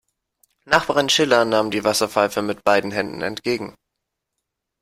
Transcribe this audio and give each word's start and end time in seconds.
Nachbarin 0.65 1.09
Schiller 1.09 1.45
nahm 1.45 1.69
die 1.69 1.83
Wasserpfeife 1.83 2.41
mit 2.41 2.63
beiden 2.63 2.89
Händen 2.89 3.21
entgegen. 3.21 3.75